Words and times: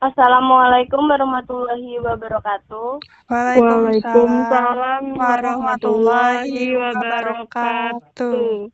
Assalamualaikum 0.00 1.12
warahmatullahi 1.12 2.00
wabarakatuh. 2.00 3.04
Waalaikumsalam 3.28 5.12
warahmatullahi 5.12 6.72
wabarakatuh. 6.72 8.72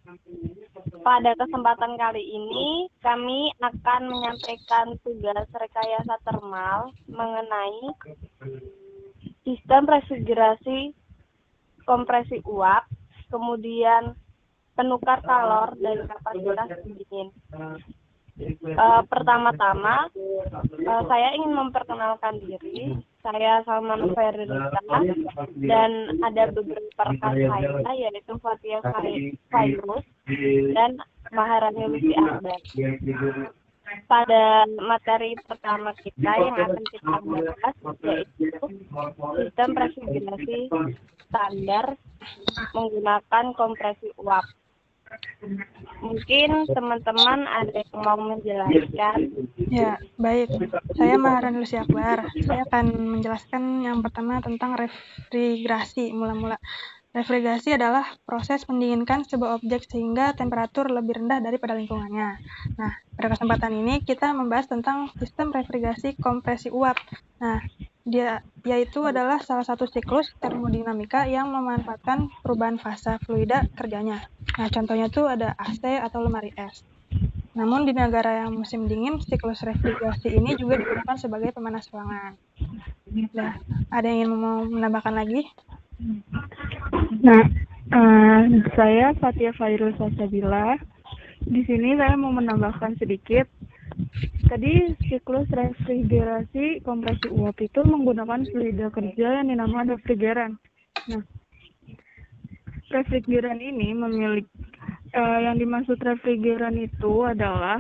Pada 1.03 1.31
kesempatan 1.35 1.99
kali 1.99 2.23
ini, 2.23 2.87
kami 3.03 3.51
akan 3.59 4.07
menyampaikan 4.07 4.95
tugas 5.03 5.51
rekayasa 5.51 6.15
termal 6.23 6.95
mengenai 7.11 7.91
sistem 9.43 9.83
refrigerasi 9.83 10.95
kompresi 11.83 12.39
uap, 12.47 12.87
kemudian 13.35 14.15
penukar 14.79 15.19
kalor 15.27 15.75
dan 15.83 16.07
kapasitas 16.07 16.71
pendingin. 16.87 17.35
Uh, 18.39 19.03
pertama-tama, 19.11 20.07
uh, 20.87 21.03
saya 21.11 21.29
ingin 21.35 21.59
memperkenalkan 21.59 22.39
diri. 22.39 22.95
Saya 23.19 23.67
Salman 23.67 24.15
Ferdinand 24.15 24.71
dan 25.67 26.23
ada 26.23 26.43
beberapa 26.55 27.03
rekan 27.03 27.35
saya 27.83 27.93
yaitu 27.99 28.39
Fatia 28.39 28.79
Fairuz 29.51 30.07
dan 30.71 31.03
Maharani 31.35 31.83
Lucy 31.91 32.15
Akbar. 32.15 32.63
Pada 34.07 34.69
materi 34.87 35.35
pertama 35.43 35.91
kita 35.99 36.31
yang 36.39 36.55
akan 36.55 36.85
kita 36.95 37.15
bahas 37.27 37.75
yaitu 38.07 38.67
sistem 39.35 39.71
refrigerasi 39.75 40.59
standar 41.27 41.99
menggunakan 42.71 43.45
kompresi 43.59 44.15
uap. 44.23 44.47
Mungkin 45.99 46.67
teman-teman 46.71 47.47
ada 47.47 47.73
yang 47.75 48.01
mau 48.03 48.19
menjelaskan. 48.19 49.19
Ya, 49.71 49.99
baik. 50.19 50.51
Saya 50.95 51.15
Maharan 51.19 51.59
Lucy 51.59 51.79
Akbar. 51.79 52.27
Saya 52.43 52.67
akan 52.67 53.19
menjelaskan 53.19 53.83
yang 53.87 54.03
pertama 54.03 54.39
tentang 54.43 54.75
refrigerasi. 54.77 56.11
Mula-mula 56.15 56.59
Refrigerasi 57.09 57.73
adalah 57.73 58.05
proses 58.29 58.69
mendinginkan 58.69 59.25
sebuah 59.25 59.59
objek 59.59 59.89
sehingga 59.89 60.37
temperatur 60.37 60.93
lebih 60.93 61.25
rendah 61.25 61.41
daripada 61.41 61.73
lingkungannya. 61.73 62.37
Nah, 62.77 62.93
pada 63.17 63.33
kesempatan 63.33 63.73
ini 63.81 64.05
kita 64.05 64.37
membahas 64.37 64.69
tentang 64.69 65.09
sistem 65.17 65.49
refrigerasi 65.49 66.21
kompresi 66.21 66.69
uap. 66.69 67.01
Nah, 67.41 67.65
dia 68.09 68.41
yaitu 68.65 69.05
adalah 69.05 69.39
salah 69.45 69.63
satu 69.63 69.85
siklus 69.85 70.33
termodinamika 70.41 71.29
yang 71.29 71.53
memanfaatkan 71.53 72.33
perubahan 72.43 72.81
fase 72.81 73.21
fluida 73.23 73.69
kerjanya. 73.77 74.27
Nah, 74.57 74.69
contohnya 74.73 75.07
itu 75.13 75.23
ada 75.29 75.55
AC 75.61 75.85
atau 75.85 76.25
lemari 76.25 76.51
es. 76.57 76.83
Namun 77.59 77.85
di 77.85 77.93
negara 77.93 78.47
yang 78.47 78.55
musim 78.55 78.87
dingin, 78.87 79.19
siklus 79.19 79.67
refrigerasi 79.67 80.31
ini 80.31 80.55
juga 80.55 80.79
digunakan 80.79 81.17
sebagai 81.19 81.51
pemanas 81.51 81.91
ruangan. 81.91 82.39
Nah, 83.35 83.59
ada 83.91 84.07
yang 84.07 84.31
ingin 84.31 84.31
mau 84.39 84.63
menambahkan 84.63 85.15
lagi? 85.15 85.43
Nah, 87.19 87.43
uh, 87.91 88.43
saya 88.79 89.11
Fatia 89.19 89.51
Fairul 89.59 89.91
Sasabila. 89.99 90.79
Di 91.43 91.67
sini 91.67 91.99
saya 91.99 92.15
mau 92.15 92.31
menambahkan 92.31 92.95
sedikit. 93.01 93.51
Tadi 94.49 94.97
siklus 95.05 95.45
refrigerasi 95.53 96.81
kompresi 96.81 97.29
uap 97.37 97.61
itu 97.61 97.85
menggunakan 97.85 98.49
fluida 98.49 98.89
kerja 98.89 99.45
yang 99.45 99.53
dinamakan 99.53 99.93
refrigeran. 99.93 100.57
Nah, 101.13 101.21
refrigeran 102.89 103.61
ini 103.61 103.93
memiliki 103.93 104.49
uh, 105.13 105.39
yang 105.45 105.61
dimaksud 105.61 106.01
refrigeran 106.01 106.81
itu 106.81 107.13
adalah 107.29 107.77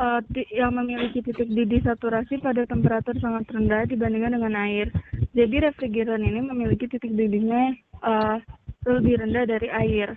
uh, 0.00 0.20
yang 0.48 0.72
memiliki 0.80 1.20
titik 1.20 1.52
didih 1.52 1.84
saturasi 1.84 2.40
pada 2.40 2.64
temperatur 2.64 3.20
sangat 3.20 3.52
rendah 3.52 3.84
dibandingkan 3.84 4.40
dengan 4.40 4.54
air. 4.64 4.88
Jadi 5.36 5.60
refrigeran 5.60 6.24
ini 6.24 6.40
memiliki 6.40 6.88
titik 6.88 7.12
didihnya 7.12 7.76
uh, 8.00 8.40
lebih 8.88 9.20
rendah 9.20 9.44
dari 9.44 9.68
air. 9.68 10.16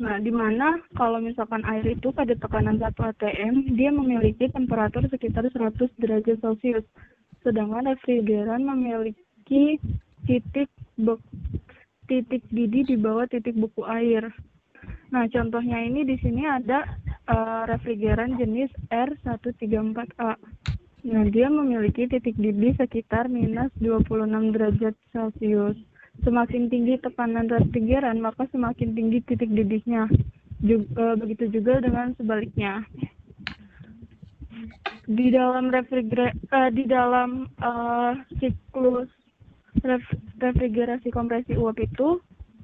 Nah, 0.00 0.16
di 0.16 0.32
mana 0.32 0.80
kalau 0.96 1.20
misalkan 1.20 1.60
air 1.68 1.84
itu 1.84 2.08
pada 2.08 2.32
tekanan 2.32 2.80
1 2.80 2.96
atm, 2.96 3.54
dia 3.76 3.92
memiliki 3.92 4.48
temperatur 4.48 5.04
sekitar 5.12 5.44
100 5.52 5.76
derajat 6.00 6.40
Celcius. 6.40 6.88
Sedangkan 7.44 7.84
refrigeran 7.84 8.64
memiliki 8.64 9.76
titik 10.24 10.72
titik 12.08 12.42
didih 12.48 12.84
di 12.88 12.96
bawah 12.96 13.28
titik 13.28 13.52
buku 13.54 13.84
air. 13.84 14.32
Nah, 15.12 15.28
contohnya 15.28 15.84
ini 15.84 16.08
di 16.08 16.16
sini 16.24 16.48
ada 16.48 16.96
uh, 17.28 17.68
refrigeran 17.68 18.40
jenis 18.40 18.72
R134A. 18.88 20.32
Nah, 21.00 21.24
dia 21.28 21.48
memiliki 21.52 22.08
titik 22.08 22.40
didih 22.40 22.72
sekitar 22.80 23.28
minus 23.28 23.68
26 23.84 24.56
derajat 24.56 24.94
Celcius. 25.12 25.76
Semakin 26.20 26.68
tinggi 26.68 27.00
tekanan 27.00 27.48
refrigeran, 27.48 28.20
maka 28.20 28.44
semakin 28.52 28.92
tinggi 28.92 29.24
titik 29.24 29.48
didihnya. 29.48 30.04
Juga, 30.60 30.86
uh, 31.00 31.14
begitu 31.16 31.48
juga 31.48 31.80
dengan 31.80 32.12
sebaliknya. 32.20 32.84
Di 35.08 35.32
dalam 35.32 35.72
refriger 35.72 36.36
uh, 36.52 36.70
di 36.70 36.84
dalam 36.84 37.48
uh, 37.58 38.12
siklus 38.36 39.08
ref 39.80 40.04
refrigerasi 40.38 41.08
kompresi 41.08 41.56
uap 41.56 41.80
itu 41.80 42.20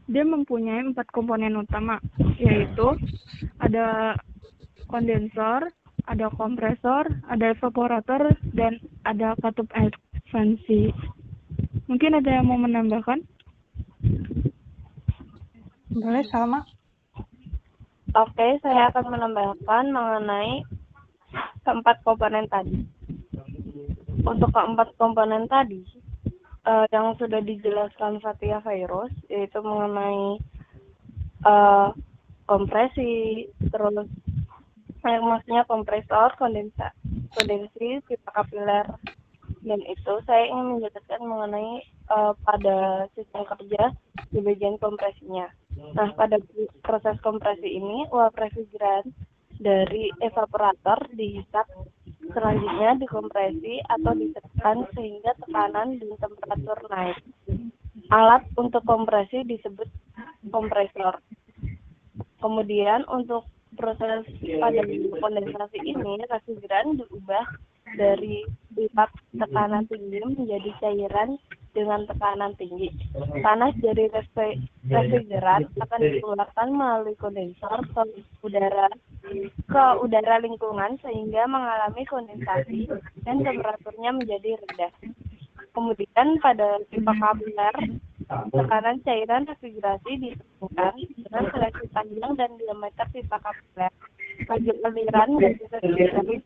dia 0.06 0.22
mempunyai 0.22 0.86
empat 0.86 1.10
komponen 1.10 1.58
utama, 1.58 1.98
yaitu 2.38 2.94
ada 3.58 4.14
kondensor, 4.86 5.66
ada 6.06 6.30
kompresor, 6.30 7.10
ada 7.26 7.50
evaporator, 7.50 8.30
dan 8.54 8.78
ada 9.02 9.34
katup 9.42 9.66
ekspansi. 9.74 10.94
Mungkin 11.90 12.18
ada 12.22 12.30
yang 12.38 12.46
mau 12.46 12.58
menambahkan? 12.58 13.22
Boleh, 15.96 16.28
sama. 16.28 16.60
Oke, 18.12 18.60
saya 18.60 18.92
akan 18.92 19.16
menambahkan 19.16 19.84
mengenai 19.88 20.60
keempat 21.64 22.04
komponen 22.04 22.44
tadi. 22.52 22.84
Untuk 24.20 24.52
keempat 24.52 24.92
komponen 25.00 25.48
tadi, 25.48 25.80
uh, 26.68 26.84
yang 26.92 27.16
sudah 27.16 27.40
dijelaskan 27.40 28.20
Fatia 28.20 28.60
Virus, 28.60 29.08
yaitu 29.32 29.56
mengenai 29.64 30.36
uh, 31.48 31.96
kompresi, 32.44 33.48
terus 33.72 34.04
yang 35.00 35.24
maksudnya 35.24 35.64
kompresor, 35.64 36.36
kondensa, 36.36 36.92
kondensi, 37.32 38.04
pipa 38.04 38.30
kapiler, 38.36 38.84
dan 39.64 39.80
itu 39.80 40.12
saya 40.28 40.44
ingin 40.44 40.76
menjelaskan 40.76 41.22
mengenai 41.24 41.88
uh, 42.12 42.36
pada 42.44 43.08
sistem 43.16 43.48
kerja 43.48 43.96
di 44.28 44.44
bagian 44.44 44.76
kompresinya. 44.76 45.48
Nah, 45.76 46.08
pada 46.16 46.40
proses 46.80 47.16
kompresi 47.20 47.76
ini, 47.76 48.08
uap 48.08 48.32
refrigeran 48.36 49.12
dari 49.56 50.12
evaporator 50.20 51.08
dihisap 51.16 51.64
selanjutnya 52.32 53.00
dikompresi 53.00 53.80
atau 53.88 54.12
ditekan 54.12 54.84
sehingga 54.92 55.32
tekanan 55.40 55.96
dan 55.96 56.10
temperatur 56.20 56.78
naik. 56.92 57.18
Alat 58.12 58.44
untuk 58.60 58.84
kompresi 58.84 59.44
disebut 59.48 59.88
kompresor. 60.52 61.20
Kemudian 62.40 63.08
untuk 63.08 63.48
proses 63.76 64.24
pada 64.60 64.82
kondensasi 65.20 65.78
ini 65.80 66.24
refrigeran 66.28 67.00
diubah 67.00 67.46
dari 67.96 68.44
sifat 68.76 69.10
tekanan 69.32 69.88
tinggi 69.88 70.20
menjadi 70.20 70.70
cairan 70.84 71.40
dengan 71.76 72.08
tekanan 72.08 72.56
tinggi. 72.56 72.88
Panas 73.44 73.76
dari 73.84 74.08
refrigeran 74.08 75.68
akan 75.76 76.00
dikeluarkan 76.00 76.68
melalui 76.72 77.12
kondensor 77.20 77.84
ke 77.92 78.02
udara 78.40 78.88
ke 79.68 79.84
udara 80.00 80.40
lingkungan 80.40 80.96
sehingga 81.04 81.44
mengalami 81.44 82.08
kondensasi 82.08 82.88
dan 83.28 83.44
temperaturnya 83.44 84.16
menjadi 84.16 84.56
rendah. 84.64 84.92
Kemudian 85.76 86.40
pada 86.40 86.80
pipa 86.88 87.12
kapiler 87.12 87.76
tekanan 88.26 88.96
cairan 89.04 89.44
refrigerasi 89.44 90.12
ditentukan 90.16 90.94
dengan 90.96 91.44
seleksi 91.52 91.86
panjang 91.92 92.32
dan 92.40 92.50
diameter 92.56 93.06
pipa 93.12 93.36
kapiler. 93.44 93.92
Laju 94.46 94.72
aliran 94.86 95.30
refrigerasi 95.42 96.38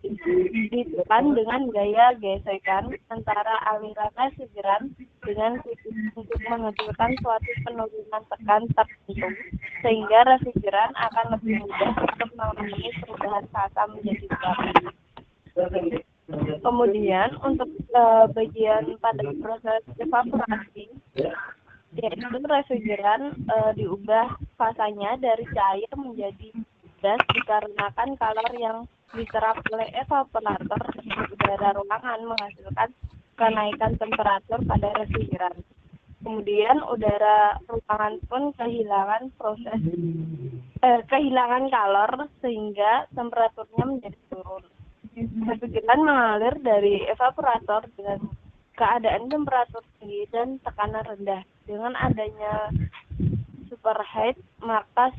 ditekan 0.73 1.37
dengan 1.37 1.69
gaya 1.69 2.17
gesekan 2.17 2.97
antara 3.13 3.61
aliran 3.77 4.09
refrigeran 4.17 4.97
dengan 5.21 5.61
untuk 6.17 6.41
menghasilkan 6.49 7.13
suatu 7.21 7.51
penurunan 7.69 8.23
tekan 8.33 8.63
tertentu 8.73 9.29
sehingga 9.85 10.19
refrigeran 10.33 10.97
akan 10.97 11.27
lebih 11.37 11.61
mudah 11.61 11.93
untuk 12.01 12.29
mengalami 12.41 12.89
perubahan 13.05 13.45
fasa 13.53 13.83
menjadi 13.93 14.27
gas. 14.33 14.61
Kemudian 16.65 17.37
untuk 17.45 17.69
uh, 17.93 18.25
bagian 18.33 18.97
pada 19.05 19.29
proses 19.45 19.83
evaporasi 20.01 20.89
yaitu 21.91 22.39
refrigeran 22.49 23.35
uh, 23.51 23.75
diubah 23.75 24.39
fasanya 24.55 25.19
dari 25.19 25.43
cair 25.51 25.91
menjadi 25.99 26.55
gas 27.01 27.21
dikarenakan 27.33 28.11
kalor 28.21 28.53
yang 28.57 28.79
diserap 29.17 29.59
oleh 29.73 29.89
evaporator 29.99 30.83
di 31.03 31.11
udara 31.11 31.75
ruangan 31.75 32.21
menghasilkan 32.23 32.91
kenaikan 33.35 33.93
temperatur 33.99 34.61
pada 34.69 34.89
refrigeran. 35.01 35.57
Kemudian 36.21 36.85
udara 36.85 37.57
ruangan 37.65 38.21
pun 38.29 38.53
kehilangan 38.55 39.33
proses 39.41 39.81
eh, 40.85 41.01
kehilangan 41.09 41.73
kalor 41.73 42.29
sehingga 42.45 43.09
temperaturnya 43.17 43.85
menjadi 43.89 44.21
turun. 44.29 44.65
Refrigeran 45.49 46.01
mengalir 46.05 46.55
dari 46.61 47.03
evaporator 47.09 47.89
dengan 47.97 48.31
keadaan 48.77 49.29
temperatur 49.33 49.83
tinggi 49.99 50.29
dan 50.31 50.61
tekanan 50.61 51.05
rendah. 51.05 51.43
Dengan 51.65 51.93
adanya 51.97 52.69
superheat, 53.69 54.37
maka 54.61 55.13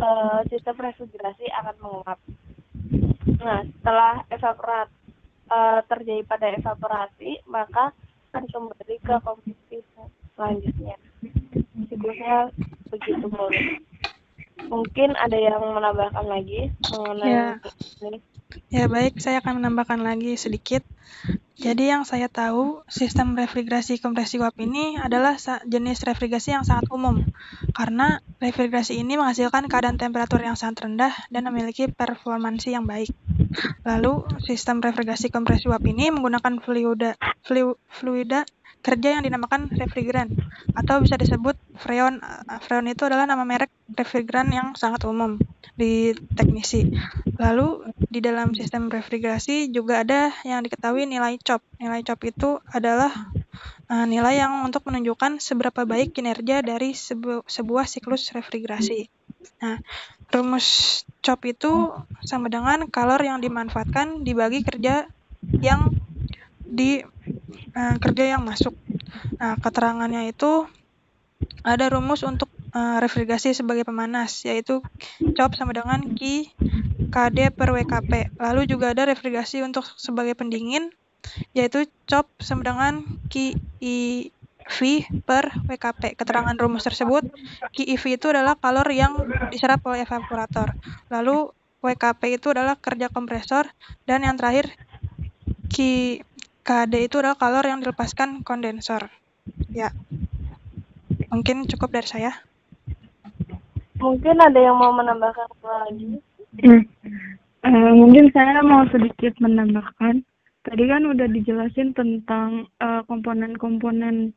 uh, 0.00 0.40
sistem 0.48 0.76
refrigerasi 0.80 1.46
akan 1.62 1.76
menguap. 1.80 2.18
Nah, 3.40 3.60
setelah 3.68 4.14
evaporat 4.32 4.88
uh, 5.52 5.80
terjadi 5.86 6.22
pada 6.24 6.46
evaporasi, 6.56 7.44
maka 7.48 7.92
akan 8.32 8.44
kembali 8.52 8.96
ke 9.00 9.14
kompetisi 9.24 9.78
selanjutnya. 10.36 10.96
Siklusnya 11.88 12.52
begitu 12.92 13.26
mulus. 13.28 13.58
Mungkin 14.66 15.14
ada 15.20 15.36
yang 15.36 15.60
menambahkan 15.60 16.26
lagi 16.26 16.72
mengenai 16.90 17.30
ya. 17.32 17.46
ini. 18.08 18.18
Ya 18.70 18.86
baik, 18.86 19.18
saya 19.18 19.42
akan 19.42 19.58
menambahkan 19.58 20.06
lagi 20.06 20.38
sedikit. 20.38 20.86
Jadi 21.58 21.90
yang 21.90 22.06
saya 22.06 22.30
tahu, 22.30 22.86
sistem 22.86 23.34
refrigerasi 23.34 23.98
kompresi 23.98 24.38
uap 24.38 24.54
ini 24.62 25.00
adalah 25.00 25.34
jenis 25.66 26.06
refrigerasi 26.06 26.54
yang 26.54 26.62
sangat 26.62 26.86
umum, 26.94 27.26
karena 27.74 28.22
refrigerasi 28.38 29.02
ini 29.02 29.18
menghasilkan 29.18 29.66
keadaan 29.66 29.98
temperatur 29.98 30.44
yang 30.44 30.54
sangat 30.54 30.86
rendah 30.86 31.10
dan 31.32 31.42
memiliki 31.50 31.90
performansi 31.90 32.76
yang 32.76 32.86
baik. 32.86 33.10
Lalu, 33.82 34.28
sistem 34.44 34.78
refrigerasi 34.78 35.32
kompresi 35.32 35.66
uap 35.66 35.82
ini 35.88 36.14
menggunakan 36.14 36.62
fluida, 36.62 37.18
flu, 37.42 37.74
fluida 37.90 38.46
kerja 38.86 39.18
yang 39.18 39.26
dinamakan 39.26 39.66
refrigeran, 39.74 40.30
atau 40.78 41.02
bisa 41.02 41.18
disebut 41.18 41.58
freon. 41.74 42.22
Freon 42.62 42.86
itu 42.86 43.02
adalah 43.02 43.26
nama 43.26 43.42
merek 43.42 43.74
refrigeran 43.98 44.54
yang 44.54 44.78
sangat 44.78 45.02
umum 45.10 45.42
di 45.74 46.14
teknisi. 46.38 46.94
Lalu 47.34 47.90
di 48.06 48.22
dalam 48.22 48.54
sistem 48.54 48.86
refrigerasi 48.86 49.74
juga 49.74 50.06
ada 50.06 50.30
yang 50.46 50.62
diketahui 50.62 51.10
nilai 51.10 51.34
COP. 51.42 51.66
Nilai 51.82 52.06
COP 52.06 52.20
itu 52.30 52.62
adalah 52.70 53.10
uh, 53.90 54.06
nilai 54.06 54.38
yang 54.38 54.62
untuk 54.62 54.86
menunjukkan 54.86 55.42
seberapa 55.42 55.82
baik 55.82 56.14
kinerja 56.14 56.62
dari 56.62 56.94
sebu 56.94 57.42
sebuah 57.42 57.90
siklus 57.90 58.30
refrigerasi. 58.30 59.10
Nah, 59.66 59.82
rumus 60.30 61.02
COP 61.26 61.50
itu 61.50 61.90
sama 62.22 62.46
dengan 62.46 62.86
kalor 62.86 63.18
yang 63.18 63.42
dimanfaatkan 63.42 64.22
dibagi 64.22 64.62
kerja 64.62 65.10
yang 65.58 65.90
di 66.66 67.02
uh, 67.74 67.96
kerja 68.02 68.36
yang 68.36 68.42
masuk. 68.42 68.74
Nah, 69.38 69.56
keterangannya 69.60 70.30
itu 70.30 70.66
ada 71.62 71.92
rumus 71.92 72.24
untuk 72.24 72.48
uh, 72.72 72.98
refrigerasi 73.02 73.52
sebagai 73.52 73.84
pemanas, 73.84 74.44
yaitu 74.48 74.80
COP 75.20 75.52
sama 75.58 75.76
dengan 75.76 76.16
Q 76.16 76.48
KD 77.12 77.52
per 77.52 77.72
WKP. 77.72 78.36
Lalu 78.40 78.68
juga 78.68 78.92
ada 78.92 79.06
refrigerasi 79.08 79.62
untuk 79.62 79.84
sebagai 80.00 80.34
pendingin, 80.36 80.90
yaitu 81.52 81.86
COP 82.08 82.26
sama 82.40 82.64
dengan 82.64 83.04
QIV 83.28 84.78
per 85.28 85.44
WKP. 85.68 86.16
Keterangan 86.16 86.56
rumus 86.56 86.84
tersebut, 86.88 87.28
QIV 87.72 88.04
itu 88.20 88.26
adalah 88.32 88.56
kalor 88.56 88.88
yang 88.90 89.16
diserap 89.52 89.84
oleh 89.86 90.02
evaporator. 90.04 90.72
Lalu 91.12 91.52
WKP 91.84 92.40
itu 92.40 92.50
adalah 92.50 92.74
kerja 92.80 93.12
kompresor, 93.12 93.70
dan 94.08 94.24
yang 94.24 94.40
terakhir 94.40 94.72
Q 95.70 95.76
KD 96.66 97.06
itu 97.06 97.22
adalah 97.22 97.38
kalor 97.38 97.62
yang 97.62 97.78
dilepaskan 97.78 98.42
kondensor. 98.42 99.06
Ya, 99.70 99.94
mungkin 101.30 101.70
cukup 101.70 101.94
dari 101.94 102.10
saya. 102.10 102.34
Mungkin 104.02 104.36
ada 104.42 104.58
yang 104.58 104.74
mau 104.74 104.90
menambahkan 104.90 105.46
lagi? 105.62 106.18
Hmm. 106.66 106.82
Uh, 107.62 107.92
mungkin 107.94 108.34
saya 108.34 108.66
mau 108.66 108.82
sedikit 108.90 109.38
menambahkan. 109.38 110.26
Tadi 110.66 110.84
kan 110.90 111.06
udah 111.06 111.30
dijelasin 111.30 111.94
tentang 111.94 112.66
eh, 112.82 112.98
komponen-komponen 113.06 114.34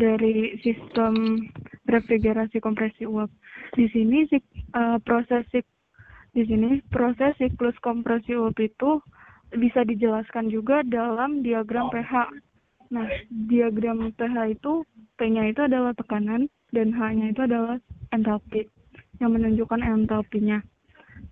dari 0.00 0.56
sistem 0.64 1.44
refrigerasi 1.84 2.64
kompresi 2.64 3.04
uap. 3.04 3.28
Di 3.76 3.84
sini 3.92 4.24
uh, 4.72 4.96
proses 5.04 5.44
di 6.32 6.42
sini 6.48 6.80
proses 6.88 7.36
siklus 7.36 7.76
kompresi 7.84 8.32
uap 8.32 8.56
itu 8.56 9.04
bisa 9.56 9.84
dijelaskan 9.84 10.52
juga 10.52 10.84
dalam 10.84 11.40
diagram 11.40 11.88
pH. 11.88 12.28
Nah, 12.88 13.06
diagram 13.28 14.12
pH 14.16 14.36
itu 14.52 14.84
P-nya 15.18 15.50
itu 15.50 15.66
adalah 15.66 15.92
tekanan 15.98 16.46
dan 16.70 16.94
H-nya 16.94 17.34
itu 17.34 17.42
adalah 17.42 17.76
entalpi 18.14 18.70
yang 19.18 19.34
menunjukkan 19.34 19.82
entalpinya. 19.82 20.62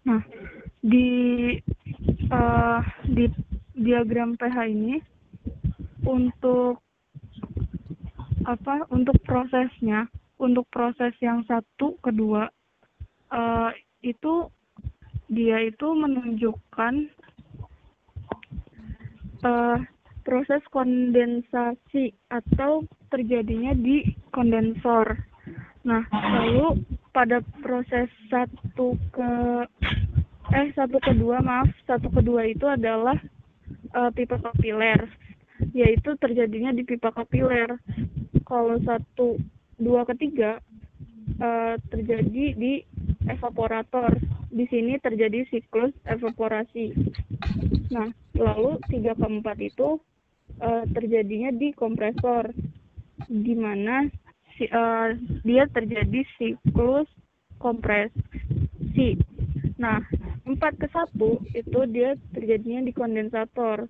Nah, 0.02 0.20
di 0.82 1.08
uh, 2.34 2.82
di 3.06 3.30
diagram 3.78 4.34
pH 4.34 4.56
ini 4.66 4.98
untuk 6.02 6.82
apa? 8.42 8.90
Untuk 8.90 9.18
prosesnya, 9.22 10.10
untuk 10.42 10.66
proses 10.74 11.14
yang 11.22 11.46
satu 11.46 11.94
kedua 12.02 12.50
uh, 13.30 13.70
itu 14.02 14.50
dia 15.26 15.62
itu 15.62 15.86
menunjukkan 15.90 17.10
uh, 19.46 19.78
proses 20.26 20.58
kondensasi 20.75 22.10
atau 22.34 22.82
terjadinya 23.14 23.72
di 23.78 24.02
kondensor. 24.34 25.14
Nah, 25.87 26.02
lalu 26.10 26.82
pada 27.14 27.38
proses 27.62 28.10
satu 28.26 28.98
ke 29.14 29.31
eh 30.54 30.69
satu 30.75 30.98
kedua 31.02 31.43
maaf 31.43 31.70
satu 31.87 32.10
kedua 32.10 32.46
itu 32.46 32.66
adalah 32.66 33.19
uh, 33.94 34.10
pipa 34.14 34.38
kapiler 34.38 35.10
yaitu 35.75 36.14
terjadinya 36.22 36.70
di 36.70 36.87
pipa 36.87 37.10
kapiler 37.10 37.81
kalau 38.46 38.78
satu 38.87 39.40
dua 39.81 40.06
ketiga 40.06 40.62
uh, 41.42 41.75
terjadi 41.90 42.54
di 42.54 42.87
evaporator 43.26 44.14
di 44.50 44.64
sini 44.70 44.99
terjadi 45.02 45.47
siklus 45.50 45.92
evaporasi 46.06 46.95
nah 47.95 48.09
lalu 48.35 48.78
tiga 48.90 49.14
keempat 49.14 49.59
itu 49.62 49.99
uh, 50.62 50.85
terjadinya 50.95 51.50
di 51.54 51.71
kompresor 51.75 52.50
di 53.26 53.54
mana 53.59 54.06
si, 54.56 54.64
uh, 54.71 55.12
dia 55.45 55.68
terjadi 55.71 56.25
siklus 56.37 57.09
kompresi. 57.59 59.16
Nah, 59.76 60.00
4 60.45 60.56
ke 60.80 60.88
1 60.88 61.12
itu 61.52 61.80
dia 61.92 62.16
terjadinya 62.33 62.80
di 62.87 62.92
kondensator, 62.92 63.88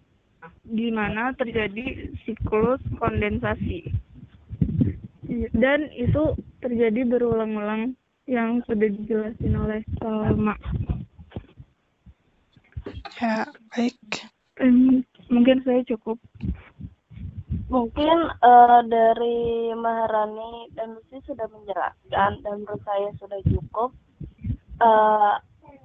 di 0.67 0.89
mana 0.91 1.35
terjadi 1.35 2.11
siklus 2.27 2.83
kondensasi. 2.99 3.91
Dan 5.55 5.91
itu 5.95 6.39
terjadi 6.63 7.03
berulang-ulang 7.07 7.99
yang 8.27 8.59
sudah 8.67 8.91
dijelasin 8.91 9.55
oleh 9.55 9.81
Salma. 10.03 10.55
Ya, 13.23 13.47
baik. 13.75 13.97
Um, 14.59 15.07
mungkin 15.31 15.63
saya 15.63 15.83
cukup. 15.87 16.19
Mungkin 17.67 18.19
uh, 18.43 18.81
dari 18.87 19.75
Maharani 19.75 20.71
dan 20.79 20.99
Lucy 20.99 21.19
sudah 21.27 21.51
menjelaskan 21.51 22.43
dan 22.43 22.55
menurut 22.63 22.83
saya 22.87 23.11
sudah 23.19 23.41
cukup. 23.47 23.91
Uh, 24.79 25.41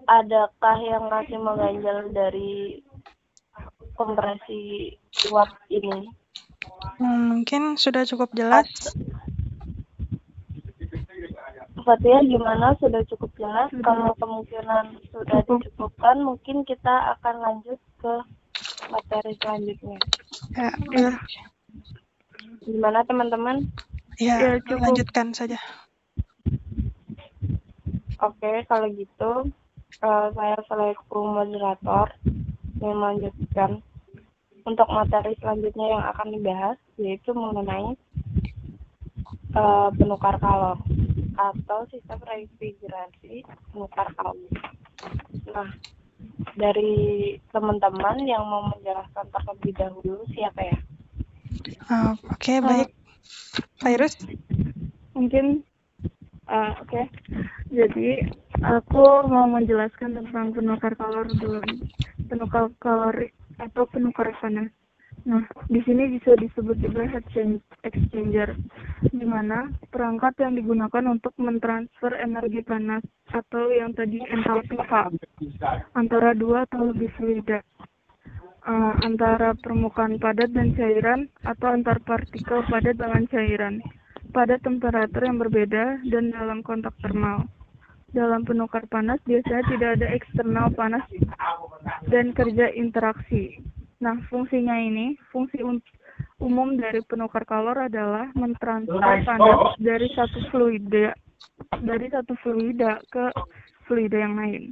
adakah 0.10 0.78
yang 0.82 1.08
masih 1.08 1.40
mengganjal 1.40 2.10
dari 2.12 2.84
kompresi 3.96 4.94
uap 5.30 5.50
ini? 5.70 6.10
Hmm, 6.98 7.38
mungkin 7.38 7.78
sudah 7.78 8.06
cukup 8.06 8.34
jelas. 8.34 8.68
Fatia 11.84 12.20
gimana? 12.26 12.74
Sudah 12.78 13.02
cukup 13.10 13.32
jelas? 13.38 13.70
Kalau 13.82 14.14
kemungkinan 14.18 14.86
sudah 15.12 15.40
dicukupkan, 15.46 16.18
mungkin 16.22 16.64
kita 16.66 17.18
akan 17.18 17.36
lanjut 17.42 17.80
ke 18.02 18.14
materi 18.90 19.34
selanjutnya. 19.42 20.00
Ya, 20.56 20.70
ya. 20.94 21.12
Gimana 22.66 23.06
teman-teman? 23.06 23.70
Ya, 24.22 24.60
ya 24.60 24.78
lanjutkan 24.78 25.34
saja. 25.34 25.58
Oke, 28.22 28.62
kalau 28.70 28.86
gitu 28.94 29.50
uh, 30.06 30.28
saya 30.38 30.58
selaku 30.70 31.20
moderator 31.26 32.14
yang 32.82 32.98
melanjutkan 32.98 33.82
untuk 34.62 34.86
materi 34.94 35.34
selanjutnya 35.42 35.88
yang 35.90 36.04
akan 36.14 36.28
dibahas 36.38 36.78
yaitu 37.02 37.34
mengenai 37.34 37.98
eh, 39.58 39.90
penukar 39.98 40.38
kalor 40.38 40.78
atau 41.40 41.88
sistem 41.92 42.20
refrigerasi 42.28 43.46
penukar 43.72 44.08
kalor. 44.16 44.38
Nah, 45.52 45.70
dari 46.56 47.36
teman-teman 47.56 48.18
yang 48.28 48.44
mau 48.46 48.68
menjelaskan 48.76 49.26
terlebih 49.32 49.74
dahulu 49.78 50.22
siapa 50.36 50.62
ya? 50.62 50.78
Uh, 51.92 52.14
Oke, 52.32 52.60
baik. 52.64 52.90
Virus? 53.84 54.16
Mungkin 55.18 55.66
uh, 56.48 56.72
oke. 56.82 57.02
Jadi 57.72 58.28
aku 58.64 59.04
mau 59.28 59.48
menjelaskan 59.48 60.16
tentang 60.20 60.56
penukar 60.56 60.94
kalor 60.96 61.28
dulu. 61.28 61.62
Penukar 62.28 62.72
kalori 62.80 63.32
atau 63.60 63.84
penukar 63.90 64.32
panas. 64.40 64.72
Nah, 65.28 65.46
di 65.70 65.80
sini 65.86 66.18
bisa 66.18 66.34
disebut 66.40 66.82
juga 66.82 67.06
heat 67.06 67.22
exchange- 67.22 67.62
exchanger, 67.82 68.54
di 69.06 69.26
mana 69.26 69.70
perangkat 69.90 70.38
yang 70.42 70.54
digunakan 70.58 71.04
untuk 71.10 71.34
mentransfer 71.42 72.14
energi 72.22 72.62
panas 72.62 73.02
atau 73.34 73.70
yang 73.74 73.92
tadi 73.98 74.22
entalpi 74.22 74.78
H 74.78 75.10
antara 75.98 76.38
dua 76.38 76.70
atau 76.70 76.94
lebih 76.94 77.10
fluida, 77.18 77.60
eh, 78.66 78.94
antara 79.02 79.58
permukaan 79.58 80.22
padat 80.22 80.54
dan 80.54 80.74
cairan 80.78 81.28
atau 81.42 81.68
antar 81.74 81.98
partikel 82.06 82.62
padat 82.70 82.96
dengan 82.98 83.26
cairan 83.30 83.82
pada 84.32 84.56
temperatur 84.62 85.28
yang 85.28 85.38
berbeda 85.42 86.00
dan 86.08 86.32
dalam 86.32 86.64
kontak 86.64 86.96
termal. 87.04 87.50
Dalam 88.12 88.44
penukar 88.44 88.84
panas 88.92 89.24
biasanya 89.24 89.64
tidak 89.72 89.90
ada 89.96 90.08
eksternal 90.12 90.68
panas 90.76 91.08
dan 92.12 92.36
kerja 92.36 92.68
interaksi. 92.76 93.64
Nah, 94.04 94.20
fungsinya 94.28 94.76
ini, 94.76 95.16
fungsi 95.32 95.64
umum 96.42 96.78
dari 96.78 97.02
penukar 97.06 97.46
kalor 97.46 97.88
adalah 97.88 98.30
mentransfer 98.34 99.22
panas 99.26 99.78
dari 99.78 100.08
satu 100.14 100.40
fluida 100.50 101.14
dari 101.82 102.08
satu 102.10 102.34
fluida 102.42 103.02
ke 103.10 103.30
fluida 103.86 104.18
yang 104.18 104.36
lain. 104.38 104.64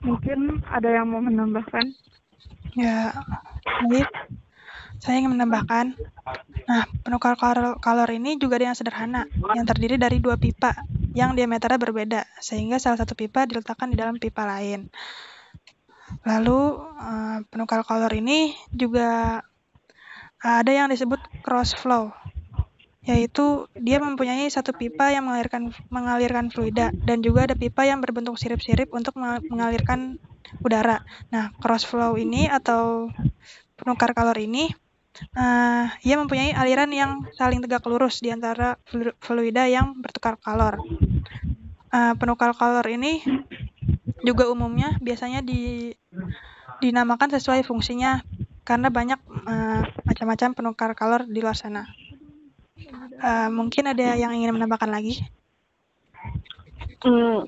Mungkin 0.00 0.64
ada 0.72 0.88
yang 0.88 1.12
mau 1.12 1.20
menambahkan? 1.20 1.92
Ya, 2.74 3.12
baik. 3.90 4.08
Saya 5.00 5.24
ingin 5.24 5.32
menambahkan. 5.36 5.96
Nah, 6.68 6.84
penukar 7.02 7.34
kalor, 7.40 7.80
kalor 7.80 8.08
ini 8.12 8.36
juga 8.36 8.60
ada 8.60 8.72
yang 8.72 8.78
sederhana, 8.78 9.24
yang 9.56 9.64
terdiri 9.64 9.96
dari 9.96 10.20
dua 10.20 10.36
pipa 10.36 10.76
yang 11.10 11.34
diameternya 11.34 11.80
berbeda, 11.80 12.22
sehingga 12.38 12.78
salah 12.78 13.02
satu 13.02 13.18
pipa 13.18 13.42
diletakkan 13.48 13.90
di 13.90 13.98
dalam 13.98 14.20
pipa 14.22 14.46
lain. 14.46 14.86
Lalu, 16.24 16.60
eh, 17.00 17.38
penukar 17.48 17.80
kalor 17.84 18.12
ini 18.12 18.52
juga 18.72 19.40
ada 20.40 20.72
yang 20.72 20.88
disebut 20.88 21.20
cross 21.44 21.76
flow, 21.76 22.12
yaitu 23.04 23.68
dia 23.76 24.00
mempunyai 24.00 24.48
satu 24.48 24.72
pipa 24.72 25.12
yang 25.12 25.28
mengalirkan 25.28 25.72
mengalirkan 25.92 26.48
fluida 26.48 26.92
dan 27.04 27.20
juga 27.20 27.48
ada 27.48 27.56
pipa 27.56 27.84
yang 27.84 28.00
berbentuk 28.00 28.40
sirip-sirip 28.40 28.88
untuk 28.92 29.16
mengal- 29.20 29.44
mengalirkan 29.48 30.16
udara. 30.64 31.04
Nah, 31.28 31.52
cross 31.60 31.84
flow 31.84 32.16
ini 32.16 32.48
atau 32.48 33.12
penukar 33.76 34.12
kalor 34.16 34.36
ini 34.40 34.68
eh, 35.36 35.86
ia 36.06 36.16
mempunyai 36.16 36.56
aliran 36.56 36.88
yang 36.92 37.12
saling 37.36 37.60
tegak 37.60 37.84
lurus 37.84 38.24
di 38.24 38.32
antara 38.32 38.80
flu- 38.88 39.16
fluida 39.20 39.68
yang 39.68 39.96
bertukar 40.00 40.40
kalor. 40.40 40.80
Eh, 41.90 42.14
penukar 42.16 42.56
kalor 42.56 42.86
ini 42.88 43.20
juga 44.24 44.48
umumnya 44.52 44.96
biasanya 45.00 45.40
di 45.40 45.92
dinamakan 46.80 47.28
sesuai 47.36 47.62
fungsinya 47.62 48.24
karena 48.64 48.88
banyak 48.88 49.20
eh, 49.46 49.82
macam-macam 50.08 50.48
penukar 50.56 50.90
kalor 50.96 51.22
di 51.28 51.40
luar 51.40 51.56
sana. 51.56 51.84
Eh, 53.20 53.48
mungkin 53.52 53.92
ada 53.92 54.16
yang 54.16 54.32
ingin 54.32 54.56
menambahkan 54.56 54.88
lagi? 54.88 55.20
Hmm, 57.04 57.44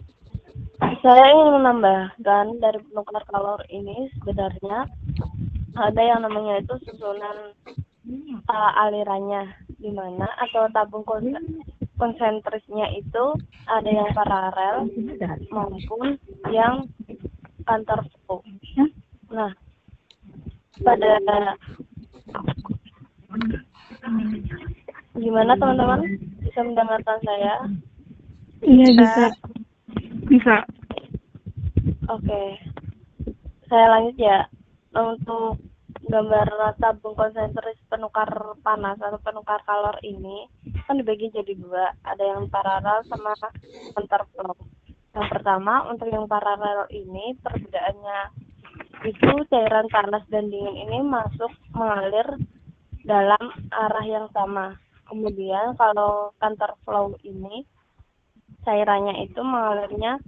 saya 1.00 1.24
ingin 1.32 1.48
menambahkan 1.60 2.46
dari 2.60 2.78
penukar 2.88 3.24
kalor 3.28 3.60
ini 3.72 4.12
sebenarnya 4.20 4.88
ada 5.72 6.02
yang 6.04 6.20
namanya 6.20 6.60
itu 6.60 6.74
susunan 6.84 7.56
uh, 8.48 8.70
alirannya 8.84 9.56
di 9.80 9.90
mana 9.92 10.28
atau 10.40 10.68
tabung 10.72 11.04
konsen- 11.06 11.64
konsentrisnya 11.96 12.92
itu 12.98 13.24
ada 13.68 13.88
yang 13.88 14.10
paralel 14.12 14.88
maupun 15.48 16.18
yang 16.52 16.86
flow. 18.26 18.42
Nah, 19.32 19.48
pada 20.84 21.10
gimana 25.16 25.52
teman-teman 25.56 26.00
bisa 26.44 26.60
mendengarkan 26.60 27.18
saya? 27.24 27.54
Iya 28.60 28.88
Bisa. 28.92 29.24
bisa. 30.28 30.56
Oke, 32.12 32.60
saya 33.72 33.86
lanjut 33.96 34.16
ya. 34.20 34.44
Untuk 34.92 35.56
gambar 36.04 36.76
tabung 36.76 37.16
konsentris 37.16 37.80
penukar 37.88 38.28
panas 38.60 39.00
atau 39.00 39.16
penukar 39.24 39.64
kalor 39.64 39.96
ini 40.04 40.44
kan 40.84 41.00
dibagi 41.00 41.32
jadi 41.32 41.56
dua, 41.56 41.96
ada 42.04 42.20
yang 42.20 42.52
paralel 42.52 43.00
sama 43.08 43.32
counterflow. 43.96 44.52
Yang 45.16 45.26
pertama 45.32 45.88
untuk 45.88 46.12
yang 46.12 46.28
paralel 46.28 46.84
ini 46.92 47.32
perbedaannya 47.40 48.41
itu 49.02 49.30
cairan 49.50 49.86
panas 49.90 50.22
dan 50.30 50.46
dingin 50.50 50.86
ini 50.86 51.02
masuk 51.02 51.50
mengalir 51.74 52.38
dalam 53.02 53.44
arah 53.74 54.06
yang 54.06 54.26
sama. 54.30 54.78
Kemudian 55.10 55.74
kalau 55.76 56.30
counterflow 56.38 57.18
ini 57.26 57.66
cairannya 58.62 59.26
itu 59.26 59.40
mengalirnya 59.42 60.22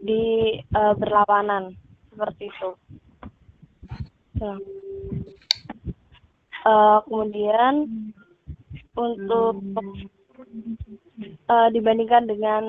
di 0.00 0.56
eh, 0.60 0.94
berlawanan 0.96 1.76
seperti 2.12 2.52
itu. 2.52 2.70
Eh, 6.60 6.98
kemudian 7.08 7.74
untuk 8.96 9.64
eh, 11.24 11.68
dibandingkan 11.72 12.28
dengan 12.28 12.64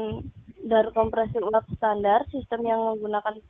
dari 0.61 0.89
kompresi 0.93 1.41
uap 1.41 1.65
standar, 1.75 2.23
sistem 2.29 2.63
yang 2.63 2.79
menggunakan 2.79 3.41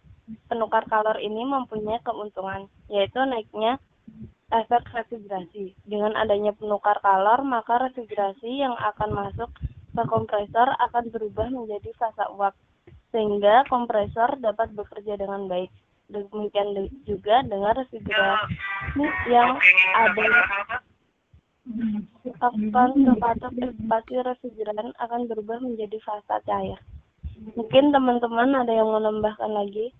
penukar 0.47 0.83
kalor 0.87 1.17
ini 1.19 1.43
mempunyai 1.47 1.99
keuntungan, 2.03 2.67
yaitu 2.87 3.19
naiknya 3.23 3.77
efek 4.51 4.83
refrigerasi. 4.91 5.73
Dengan 5.87 6.13
adanya 6.19 6.51
penukar 6.51 6.99
kalor, 6.99 7.41
maka 7.47 7.87
refrigerasi 7.87 8.61
yang 8.61 8.75
akan 8.75 9.15
masuk 9.15 9.49
ke 9.91 10.03
kompresor 10.07 10.67
akan 10.91 11.11
berubah 11.11 11.47
menjadi 11.51 11.91
fasa 11.95 12.31
uap, 12.35 12.55
sehingga 13.11 13.63
kompresor 13.67 14.39
dapat 14.39 14.71
bekerja 14.75 15.19
dengan 15.19 15.47
baik. 15.47 15.71
Demikian 16.11 16.75
de- 16.75 16.91
juga 17.07 17.39
dengan 17.47 17.71
refrigerasi 17.71 19.05
yang 19.31 19.55
ada 19.95 20.25
akan 22.41 22.91
pasti 23.87 24.15
refrigeran 24.19 24.91
akan 24.99 25.21
berubah 25.31 25.63
menjadi 25.63 25.97
fasa 26.03 26.43
cair. 26.43 26.79
Mungkin 27.55 27.95
teman-teman 27.95 28.53
ada 28.53 28.73
yang 28.73 28.91
menambahkan 28.91 29.49
lagi? 29.49 29.95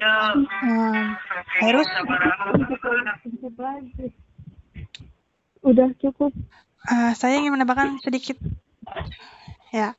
Hmm, 0.00 1.16
Virus? 1.60 1.88
Udah 5.60 5.88
cukup. 6.00 6.32
Eh, 6.88 7.12
saya 7.12 7.36
ingin 7.36 7.52
menambahkan 7.52 8.00
sedikit. 8.00 8.40
Ya. 9.68 9.92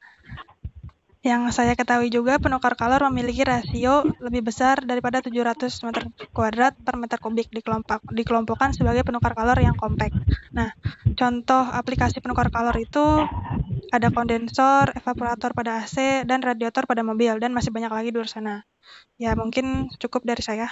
Yang 1.22 1.54
saya 1.54 1.78
ketahui 1.78 2.10
juga 2.10 2.42
penukar 2.42 2.74
kalor 2.74 3.06
memiliki 3.14 3.46
rasio 3.46 4.02
lebih 4.18 4.42
besar 4.42 4.82
daripada 4.82 5.22
700 5.22 5.70
meter 5.86 6.10
kuadrat 6.34 6.74
per 6.82 6.98
meter 6.98 7.22
kubik 7.22 7.54
dikelompok, 7.54 8.10
dikelompokkan 8.10 8.74
sebagai 8.74 9.06
penukar 9.06 9.38
kalor 9.38 9.54
yang 9.62 9.78
kompak. 9.78 10.10
Nah, 10.50 10.74
contoh 11.14 11.62
aplikasi 11.62 12.26
penukar 12.26 12.50
kalor 12.50 12.74
itu 12.82 13.22
ada 13.94 14.10
kondensor, 14.10 14.98
evaporator 14.98 15.54
pada 15.54 15.86
AC, 15.86 16.26
dan 16.26 16.42
radiator 16.42 16.90
pada 16.90 17.06
mobil, 17.06 17.38
dan 17.38 17.54
masih 17.54 17.70
banyak 17.70 17.94
lagi 17.94 18.10
di 18.10 18.18
luar 18.18 18.26
sana. 18.26 18.66
Ya, 19.22 19.38
mungkin 19.38 19.92
cukup 20.02 20.26
dari 20.26 20.42
saya. 20.42 20.68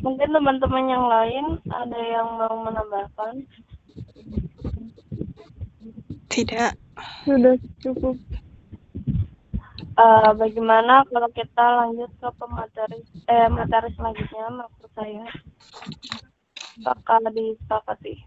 Mungkin 0.00 0.32
teman-teman 0.32 0.84
yang 0.88 1.04
lain 1.06 1.44
ada 1.68 1.98
yang 2.00 2.28
mau 2.40 2.54
menambahkan? 2.64 3.44
Tidak. 6.30 6.72
Sudah 7.28 7.56
cukup. 7.84 8.16
Eh, 10.00 10.30
bagaimana 10.32 11.04
kalau 11.12 11.28
kita 11.36 11.64
lanjut 11.84 12.08
ke 12.16 12.28
pemateri 12.40 13.04
eh 13.28 13.48
materi 13.52 13.92
selanjutnya 13.92 14.48
maksud 14.48 14.90
saya 14.96 15.28
bakal 16.80 17.20
disepakati 17.28 18.24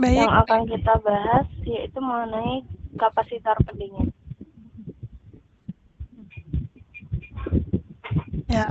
Baik. 0.00 0.24
yang 0.24 0.32
akan 0.32 0.64
kita 0.64 0.96
bahas 1.04 1.44
yaitu 1.68 1.98
mengenai 2.00 2.64
kapasitor 2.96 3.52
pendingin 3.68 4.16
Ya. 8.48 8.68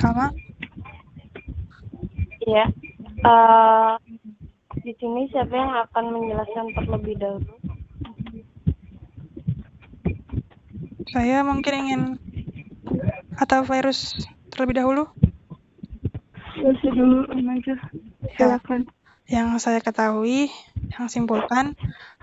Salma? 0.00 0.34
Iya. 2.42 2.64
Eh, 3.22 3.92
di 4.82 4.92
sini 4.98 5.30
siapa 5.30 5.54
yang 5.54 5.72
akan 5.86 6.04
menjelaskan 6.10 6.66
terlebih 6.74 7.14
dahulu? 7.22 7.54
Saya 11.12 11.44
mungkin 11.44 11.74
ingin 11.86 12.02
atau 13.36 13.62
virus 13.68 14.16
terlebih 14.50 14.80
dahulu? 14.80 15.04
Terus 16.56 16.80
dulu 16.82 17.26
aja. 17.30 17.74
Silakan. 18.38 18.88
Yang 19.28 19.48
saya 19.62 19.80
ketahui, 19.80 20.50
yang 20.92 21.06
simpulkan, 21.08 21.78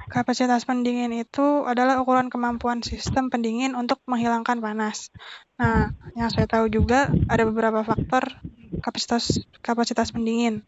kapasitas 0.10 0.66
pendingin 0.66 1.14
itu 1.14 1.64
adalah 1.64 2.02
ukuran 2.02 2.34
kemampuan 2.34 2.82
sistem 2.82 3.30
pendingin 3.30 3.78
untuk 3.78 4.02
menghilangkan 4.10 4.58
panas. 4.58 5.14
Nah, 5.62 5.94
yang 6.18 6.34
saya 6.34 6.50
tahu 6.50 6.68
juga 6.68 7.14
ada 7.30 7.46
beberapa 7.46 7.86
faktor 7.86 8.42
kapasitas 8.82 9.40
kapasitas 9.62 10.10
pendingin. 10.10 10.66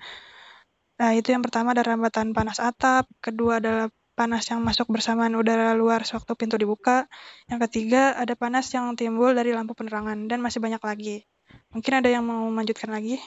Nah, 1.01 1.17
itu 1.17 1.33
yang 1.33 1.41
pertama 1.41 1.73
ada 1.73 1.81
rambatan 1.81 2.37
panas 2.37 2.61
atap, 2.61 3.09
kedua 3.19 3.57
adalah 3.57 3.89
panas 4.13 4.45
yang 4.53 4.61
masuk 4.61 4.85
bersamaan 4.93 5.33
udara 5.33 5.73
luar 5.73 6.05
sewaktu 6.05 6.37
pintu 6.37 6.61
dibuka, 6.61 7.09
yang 7.49 7.57
ketiga 7.65 8.13
ada 8.13 8.37
panas 8.37 8.69
yang 8.69 8.93
timbul 8.93 9.33
dari 9.33 9.49
lampu 9.49 9.73
penerangan, 9.73 10.29
dan 10.29 10.45
masih 10.45 10.61
banyak 10.61 10.77
lagi. 10.77 11.25
Mungkin 11.73 12.05
ada 12.05 12.09
yang 12.13 12.21
mau 12.21 12.45
melanjutkan 12.53 12.93
lagi? 12.93 13.17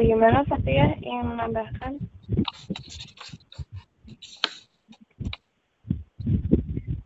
Bagaimana 0.00 0.40
Fatia 0.48 0.96
ingin 1.04 1.28
menambahkan? 1.28 1.92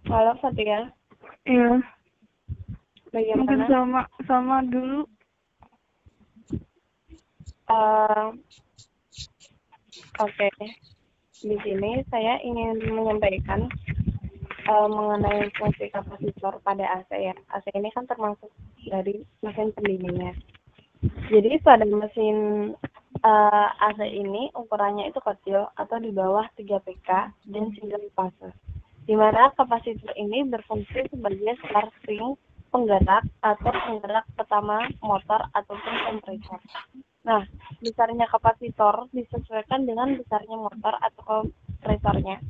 Halo 0.06 0.38
Fatia, 0.38 0.94
Iya. 1.42 1.82
Mungkin 3.10 3.66
bagaimana? 3.66 3.66
sama 3.66 4.00
sama 4.30 4.62
dulu. 4.70 5.10
Eh, 7.66 8.26
Oke, 10.22 10.48
di 11.42 11.56
sini 11.66 11.98
saya 12.14 12.38
ingin 12.46 12.78
menyampaikan 12.94 13.66
eh, 14.70 14.86
mengenai 14.86 15.50
fungsi 15.58 15.90
kapasitor 15.90 16.62
pada 16.62 17.02
AC 17.02 17.10
ya. 17.10 17.34
AC 17.58 17.66
ini 17.74 17.90
kan 17.90 18.06
termasuk 18.06 18.54
dari 18.86 19.26
mesin 19.42 19.74
pendinginnya. 19.74 20.38
Jadi 21.04 21.60
pada 21.60 21.84
mesin 21.84 22.36
eh, 23.20 23.68
AC 23.80 24.00
ini 24.08 24.48
ukurannya 24.56 25.12
itu 25.12 25.20
kecil 25.20 25.68
atau 25.76 25.96
di 26.00 26.08
bawah 26.12 26.48
3 26.56 26.64
PK 26.64 27.08
dan 27.52 27.64
single 27.76 28.08
fase. 28.16 28.48
Di 29.04 29.12
mana 29.12 29.52
kapasitor 29.52 30.16
ini 30.16 30.48
berfungsi 30.48 31.12
sebagai 31.12 31.60
starting 31.60 32.40
penggerak 32.72 33.24
atau 33.44 33.70
penggerak 33.70 34.24
pertama 34.32 34.88
motor 35.04 35.44
ataupun 35.52 35.94
kompresor. 36.08 36.60
Nah, 37.24 37.44
besarnya 37.84 38.24
kapasitor 38.28 39.08
disesuaikan 39.12 39.84
dengan 39.84 40.16
besarnya 40.16 40.56
motor 40.56 40.96
atau 41.04 41.22
kompresornya. 41.24 42.40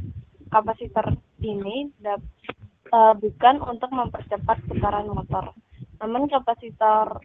Kapasitor 0.55 1.19
ini 1.43 1.91
eh, 2.07 3.15
bukan 3.19 3.57
untuk 3.67 3.91
mempercepat 3.91 4.63
putaran 4.71 5.11
motor, 5.11 5.51
namun 5.99 6.31
kapasitor 6.31 7.19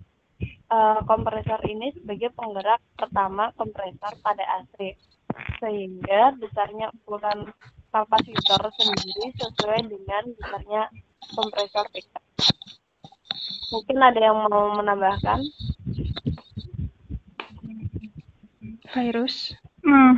eh, 0.70 1.00
kompresor 1.10 1.62
ini 1.66 1.92
sebagai 1.98 2.30
penggerak 2.38 2.82
pertama 2.96 3.50
kompresor 3.58 4.14
pada 4.22 4.44
AC, 4.62 4.96
sehingga 5.60 6.38
besarnya 6.38 6.94
ukuran 7.04 7.50
kapasitor 7.90 8.62
sendiri 8.78 9.34
sesuai 9.34 9.82
dengan 9.90 10.24
besarnya 10.38 10.84
kompresor 11.34 11.86
PK. 11.90 12.14
Mungkin 13.70 13.98
ada 14.02 14.20
yang 14.22 14.38
mau 14.50 14.74
menambahkan? 14.82 15.46
Virus? 18.90 19.54
Nah. 19.86 20.18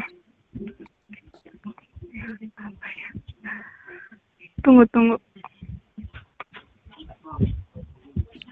Tunggu, 4.64 4.86
tunggu. 4.94 5.18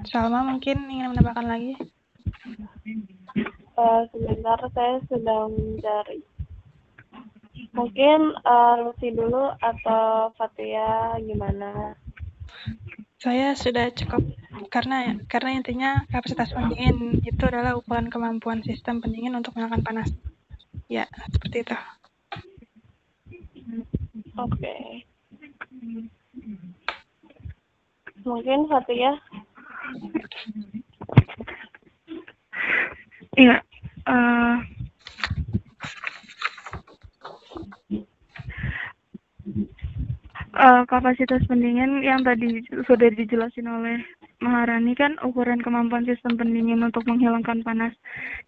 Salma 0.08 0.48
mungkin 0.48 0.88
ingin 0.88 1.12
menambahkan 1.12 1.48
lagi? 1.50 1.74
Eh, 3.80 4.02
sebentar 4.12 4.60
saya 4.72 5.00
sedang 5.12 5.52
mencari. 5.52 6.24
Mungkin 7.76 8.20
eh, 8.40 8.76
Lucy 8.84 9.12
dulu 9.12 9.52
atau 9.60 10.32
Fatia 10.40 11.20
gimana? 11.20 12.00
Saya 13.20 13.52
sudah 13.56 13.92
cukup 13.92 14.24
karena 14.72 15.20
karena 15.28 15.60
intinya 15.60 15.92
kapasitas 16.08 16.56
pendingin 16.56 17.20
itu 17.24 17.44
adalah 17.44 17.76
ukuran 17.76 18.08
kemampuan 18.08 18.64
sistem 18.64 19.04
pendingin 19.04 19.36
untuk 19.36 19.56
menghilangkan 19.60 19.84
panas. 19.84 20.10
Ya, 20.88 21.08
seperti 21.28 21.68
itu. 21.68 21.76
Oke. 24.40 24.76
Mungkin 28.24 28.60
Fatia? 28.72 29.20
Iya. 33.40 33.58
eh, 34.10 34.56
eh, 40.60 40.82
kapasitas 40.90 41.42
pendingin 41.48 42.04
yang 42.04 42.20
tadi 42.26 42.62
sudah 42.84 43.10
dijelasin 43.16 43.70
oleh 43.70 44.04
Maharani 44.40 44.96
kan 44.96 45.20
ukuran 45.24 45.60
kemampuan 45.60 46.08
sistem 46.08 46.40
pendingin 46.40 46.80
untuk 46.84 47.04
menghilangkan 47.08 47.64
panas. 47.64 47.92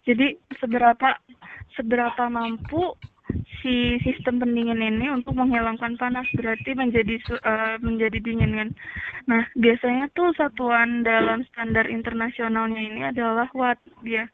Jadi 0.08 0.36
seberapa 0.60 1.20
seberapa 1.76 2.28
mampu 2.32 2.96
si 3.62 3.96
sistem 4.02 4.42
pendingin 4.42 4.82
ini 4.82 5.06
untuk 5.14 5.38
menghilangkan 5.38 5.94
panas 5.96 6.26
berarti 6.34 6.74
menjadi 6.74 7.16
eh, 7.22 7.76
menjadi 7.78 8.18
dingin 8.18 8.52
kan. 8.58 8.70
Nah 9.30 9.42
biasanya 9.54 10.10
tuh 10.12 10.34
satuan 10.34 11.06
dalam 11.06 11.46
standar 11.54 11.86
internasionalnya 11.86 12.82
ini 12.82 13.00
adalah 13.06 13.46
watt 13.54 13.78
dia. 14.02 14.26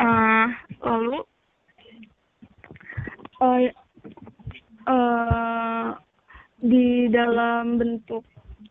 Eh, 0.00 0.46
lalu 0.80 1.18
eh, 3.44 3.68
eh, 4.88 5.88
di 6.60 6.88
dalam 7.12 7.76
bentuk 7.76 8.24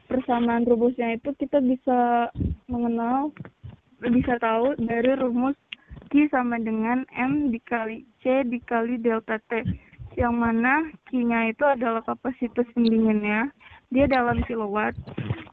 persamaan 0.10 0.66
rumusnya 0.66 1.14
itu 1.14 1.30
kita 1.38 1.62
bisa 1.62 2.34
mengenal 2.66 3.30
bisa 4.02 4.42
tahu 4.42 4.74
dari 4.82 5.14
rumus 5.14 5.54
Q 6.10 6.26
sama 6.34 6.58
dengan 6.58 7.06
M 7.14 7.54
dikali 7.54 8.02
C 8.26 8.42
dikali 8.42 8.98
delta 8.98 9.38
T. 9.46 9.62
Yang 10.18 10.36
mana 10.36 10.74
Q-nya 11.08 11.54
itu 11.54 11.64
adalah 11.64 12.02
kapasitas 12.02 12.66
pendinginnya. 12.74 13.54
Dia 13.94 14.10
dalam 14.10 14.42
kilowatt. 14.50 14.98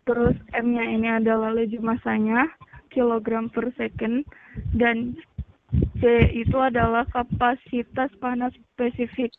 Terus 0.08 0.34
M-nya 0.56 0.84
ini 0.88 1.08
adalah 1.12 1.52
laju 1.52 1.78
masanya 1.84 2.48
kilogram 2.88 3.52
per 3.52 3.68
second. 3.76 4.24
Dan 4.72 5.20
C 6.00 6.02
itu 6.32 6.56
adalah 6.56 7.04
kapasitas 7.12 8.08
panas 8.16 8.56
spesifik 8.72 9.36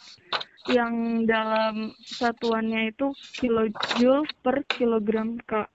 yang 0.70 1.26
dalam 1.26 1.96
satuannya 2.04 2.92
itu 2.94 3.10
kilojoule 3.42 4.28
per 4.46 4.62
kilogram 4.70 5.40
K. 5.50 5.66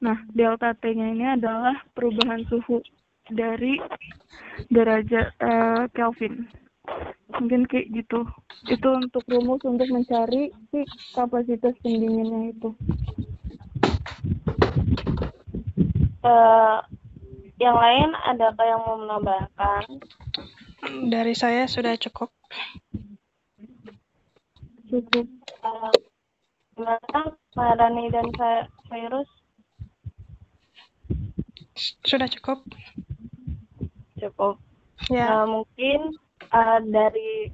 Nah, 0.00 0.24
delta 0.32 0.72
T-nya 0.72 1.12
ini 1.12 1.26
adalah 1.36 1.76
perubahan 1.92 2.48
suhu 2.48 2.80
dari 3.32 3.78
derajat 4.68 5.28
eh, 5.40 5.84
Kelvin. 5.94 6.50
Mungkin 7.30 7.70
kayak 7.70 7.88
gitu. 7.94 8.26
Itu 8.66 8.88
untuk 8.98 9.24
rumus 9.30 9.62
untuk 9.62 9.86
mencari 9.88 10.50
si 10.74 10.82
kapasitas 11.14 11.72
pendinginnya 11.80 12.52
itu. 12.52 12.70
Eh, 16.20 16.78
yang 17.60 17.76
lain 17.76 18.10
adakah 18.28 18.66
yang 18.66 18.80
mau 18.84 18.96
menambahkan? 19.00 19.84
Dari 21.08 21.32
saya 21.36 21.64
sudah 21.68 21.96
cukup. 21.96 22.32
Cukup. 24.88 25.26
Eh, 25.64 25.92
gimana 26.76 27.20
Maharani 27.56 28.08
dan 28.12 28.26
saya 28.36 28.60
virus? 28.88 29.28
Sudah 32.04 32.28
cukup. 32.28 32.64
Cukup. 34.20 34.60
Ya, 35.08 35.32
Nah, 35.32 35.44
mungkin 35.48 36.12
eh, 36.52 36.78
dari 36.92 37.48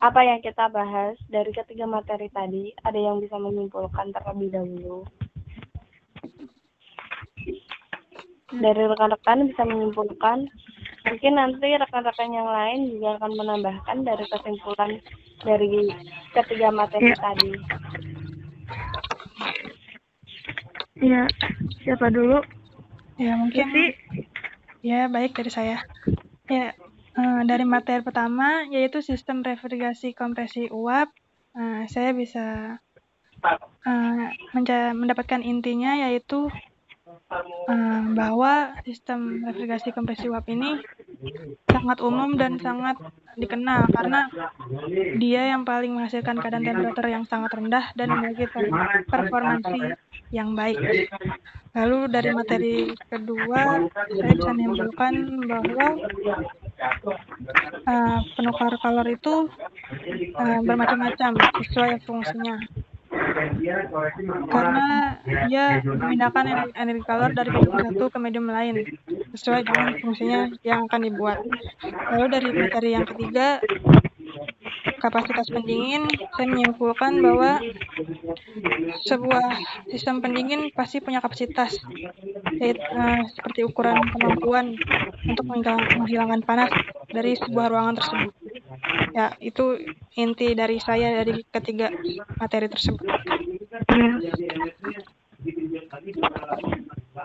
apa 0.00 0.20
yang 0.24 0.40
kita 0.40 0.68
bahas 0.68 1.16
dari 1.28 1.52
ketiga 1.52 1.84
materi 1.84 2.28
tadi, 2.32 2.72
ada 2.84 2.96
yang 2.96 3.20
bisa 3.20 3.36
menyimpulkan 3.36 4.12
terlebih 4.12 4.48
dahulu. 4.52 5.04
Dari 8.50 8.82
rekan-rekan 8.82 9.46
bisa 9.46 9.62
menyimpulkan, 9.62 10.48
mungkin 11.06 11.32
nanti 11.38 11.68
rekan-rekan 11.70 12.30
yang 12.34 12.48
lain 12.50 12.80
juga 12.98 13.20
akan 13.20 13.32
menambahkan 13.38 13.96
dari 14.02 14.24
kesimpulan 14.26 14.90
dari 15.46 15.86
ketiga 16.34 16.68
materi 16.74 17.14
Iya. 17.14 17.18
tadi. 17.22 17.52
Iya, 21.00 21.22
siapa 21.86 22.12
dulu? 22.12 22.44
Ya, 23.16 23.36
mungkin 23.36 23.64
Sisi? 23.70 23.86
Ya 24.80 25.06
baik 25.06 25.36
dari 25.36 25.50
saya. 25.52 25.78
Ya, 26.50 26.74
eh, 27.16 27.40
dari 27.46 27.64
materi 27.68 28.02
pertama 28.02 28.66
yaitu 28.68 29.04
sistem 29.04 29.44
refrigerasi 29.44 30.16
kompresi 30.16 30.68
uap, 30.72 31.08
eh, 31.56 31.84
saya 31.88 32.10
bisa 32.16 32.76
eh, 33.86 34.26
mendapatkan 34.96 35.40
intinya 35.40 35.96
yaitu 35.96 36.52
bahwa 38.14 38.74
sistem 38.82 39.46
refrigerasi 39.46 39.94
kompresi 39.94 40.26
uap 40.26 40.46
ini 40.50 40.82
sangat 41.70 41.98
umum 42.02 42.34
dan 42.34 42.58
sangat 42.58 42.98
dikenal 43.38 43.86
karena 43.94 44.26
dia 45.16 45.54
yang 45.54 45.62
paling 45.62 45.94
menghasilkan 45.94 46.42
keadaan 46.42 46.66
temperatur 46.66 47.06
yang 47.06 47.24
sangat 47.28 47.54
rendah 47.54 47.94
dan 47.94 48.10
memiliki 48.10 48.50
per- 48.50 49.06
performansi 49.06 49.94
yang 50.34 50.58
baik. 50.58 50.78
Lalu 51.70 51.98
dari 52.10 52.30
materi 52.34 52.76
kedua, 53.06 53.86
saya 53.94 54.32
bisa 54.34 54.50
menyimpulkan 54.50 55.14
bahwa 55.46 55.86
uh, 57.86 58.18
penukar 58.34 58.74
kalor 58.82 59.06
itu 59.06 59.46
uh, 60.34 60.60
bermacam-macam 60.66 61.38
sesuai 61.62 62.02
fungsinya. 62.02 62.58
Karena 64.50 64.86
dia 65.46 65.64
memindahkan 65.84 66.44
energi, 66.74 67.02
kalor 67.04 67.30
dari 67.32 67.50
medium 67.52 67.78
satu 67.78 68.04
ke 68.10 68.18
medium 68.18 68.46
lain 68.48 68.76
sesuai 69.36 69.60
dengan 69.66 69.88
fungsinya 70.00 70.40
yang 70.64 70.86
akan 70.88 71.00
dibuat. 71.06 71.38
Lalu 72.10 72.26
dari 72.32 72.48
materi 72.52 72.90
yang 72.96 73.06
ketiga, 73.06 73.60
kapasitas 75.00 75.48
pendingin, 75.48 76.04
saya 76.36 76.46
menyimpulkan 76.46 77.12
bahwa 77.24 77.60
sebuah 79.08 79.46
sistem 79.88 80.20
pendingin 80.20 80.68
pasti 80.76 81.00
punya 81.00 81.24
kapasitas, 81.24 81.80
yaitu 82.60 82.80
uh, 82.94 83.24
seperti 83.32 83.64
ukuran 83.64 83.96
kemampuan 84.12 84.76
untuk 85.24 85.44
menghilangkan 85.48 86.40
panas 86.44 86.70
dari 87.10 87.34
sebuah 87.36 87.72
ruangan 87.72 87.96
tersebut. 87.96 88.32
Ya, 89.10 89.34
itu 89.42 89.78
inti 90.14 90.54
dari 90.54 90.78
saya 90.78 91.22
dari 91.22 91.42
ketiga 91.50 91.90
materi 92.38 92.70
tersebut. 92.70 93.10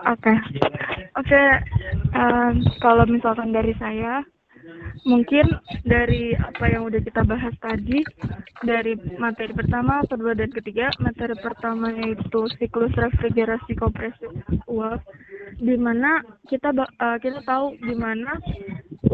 Oke, 0.06 0.34
oke. 1.14 1.44
em, 2.16 2.54
kalau 2.82 3.06
misalkan 3.06 3.54
dari 3.54 3.78
saya, 3.78 4.26
mungkin 5.06 5.46
dari 5.86 6.34
apa 6.34 6.66
yang 6.66 6.90
udah 6.90 7.02
kita 7.06 7.22
bahas 7.22 7.54
tadi, 7.62 8.02
dari 8.66 8.98
materi 9.22 9.54
pertama, 9.54 10.02
kedua, 10.10 10.34
dan 10.34 10.50
ketiga. 10.50 10.90
Materi 10.98 11.38
pertama 11.38 11.94
yaitu 11.94 12.50
siklus 12.58 12.94
refrigerasi 12.98 13.78
kompresi 13.78 14.26
uap, 14.66 15.02
di 15.62 15.76
mana 15.78 16.26
kita 16.50 16.74
eh, 16.74 17.18
kita 17.22 17.46
tahu 17.46 17.78
di 17.78 17.94
mana 17.94 18.42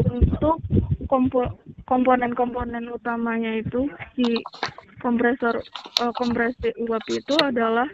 untuk 0.08 0.64
komponen-komponen 1.86 2.90
utamanya 2.92 3.58
itu 3.58 3.90
si 4.14 4.38
kompresor 5.02 5.58
eh, 5.98 6.12
kompresi 6.14 6.70
uap 6.86 7.04
itu 7.10 7.34
adalah 7.42 7.86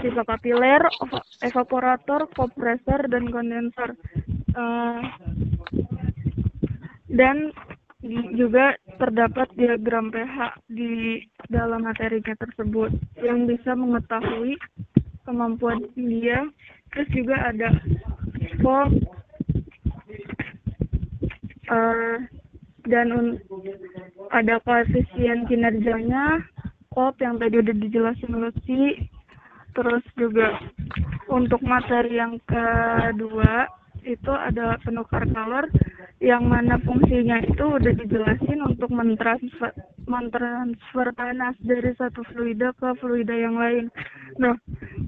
sisa 0.00 0.22
kapiler, 0.24 0.80
eva- 0.80 1.26
evaporator, 1.44 2.28
kompresor, 2.36 3.08
dan 3.08 3.28
kondensor. 3.28 3.96
Eh, 4.56 5.00
dan 7.10 7.52
di- 8.00 8.32
juga 8.36 8.76
terdapat 8.96 9.48
diagram 9.56 10.08
pH 10.12 10.56
di 10.72 11.20
dalam 11.52 11.84
materinya 11.84 12.36
tersebut 12.36 12.92
yang 13.20 13.44
bisa 13.44 13.76
mengetahui 13.76 14.56
kemampuan 15.24 15.84
dia. 15.96 16.48
Terus 16.90 17.08
juga 17.14 17.36
ada 17.48 17.68
form 18.64 18.98
eh, 21.70 22.18
dan 22.90 23.38
ada 24.34 24.58
koefisien 24.66 25.46
kinerjanya, 25.46 26.42
kop 26.90 27.14
yang 27.22 27.38
tadi 27.38 27.62
udah 27.62 27.76
dijelasin 27.78 28.34
Lutfi, 28.34 29.08
terus 29.78 30.02
juga 30.18 30.58
untuk 31.30 31.62
materi 31.62 32.18
yang 32.18 32.36
kedua 32.44 33.70
itu 34.02 34.32
ada 34.32 34.80
penukar 34.82 35.22
kalor 35.30 35.68
yang 36.20 36.44
mana 36.44 36.76
fungsinya 36.84 37.40
itu 37.48 37.64
udah 37.64 37.92
dijelasin 37.96 38.60
untuk 38.60 38.92
mentransfer 38.92 39.72
mentransfer 40.04 41.08
panas 41.16 41.56
dari 41.64 41.96
satu 41.96 42.20
fluida 42.28 42.76
ke 42.76 42.92
fluida 43.00 43.32
yang 43.32 43.56
lain. 43.56 43.88
Nah, 44.36 44.52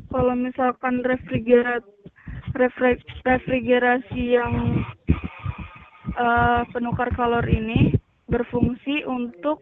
kalau 0.08 0.32
misalkan 0.32 1.04
refrigerat 1.04 1.84
refrigerasi 2.56 4.22
yang 4.36 4.84
eh, 6.12 6.62
penukar 6.70 7.08
kalor 7.16 7.44
ini 7.48 7.96
berfungsi 8.28 9.04
untuk 9.04 9.60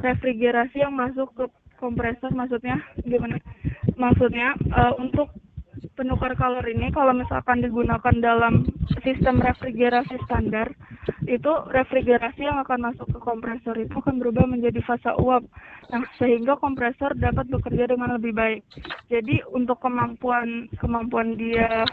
refrigerasi 0.00 0.84
yang 0.84 0.96
masuk 0.96 1.32
ke 1.36 1.44
kompresor. 1.80 2.32
Maksudnya 2.32 2.80
gimana? 3.04 3.40
Maksudnya 3.96 4.56
eh, 4.56 4.92
untuk 5.00 5.32
penukar 5.96 6.32
kalor 6.36 6.64
ini 6.64 6.92
kalau 6.92 7.12
misalkan 7.12 7.60
digunakan 7.64 8.14
dalam 8.20 8.66
sistem 9.04 9.40
refrigerasi 9.40 10.16
standar 10.24 10.72
itu 11.28 11.52
refrigerasi 11.70 12.44
yang 12.44 12.60
akan 12.60 12.92
masuk 12.92 13.06
ke 13.12 13.18
kompresor 13.20 13.76
itu 13.78 13.92
akan 13.96 14.20
berubah 14.20 14.44
menjadi 14.48 14.80
fasa 14.84 15.16
uap. 15.16 15.44
Nah 15.92 16.04
sehingga 16.16 16.56
kompresor 16.60 17.16
dapat 17.16 17.48
bekerja 17.48 17.88
dengan 17.90 18.16
lebih 18.16 18.32
baik. 18.34 18.60
Jadi 19.08 19.44
untuk 19.52 19.80
kemampuan 19.80 20.68
kemampuan 20.80 21.36
dia 21.36 21.84